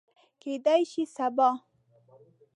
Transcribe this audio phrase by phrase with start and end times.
[0.41, 1.49] کیدای شي سبا